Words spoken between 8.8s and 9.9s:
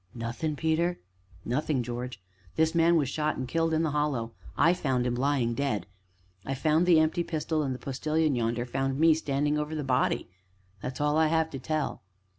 me standing over the